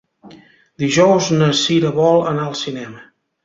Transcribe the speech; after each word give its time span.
Dijous 0.83 1.29
na 1.37 1.51
Cira 1.61 1.95
vol 2.01 2.27
anar 2.33 2.49
al 2.51 2.61
cinema. 2.67 3.09